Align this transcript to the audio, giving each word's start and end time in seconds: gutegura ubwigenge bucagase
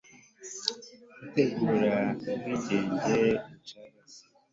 gutegura 1.19 1.95
ubwigenge 2.31 3.23
bucagase 3.49 4.23